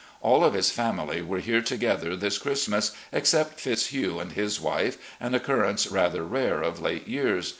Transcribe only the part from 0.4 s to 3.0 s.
of his family were here together this Christmas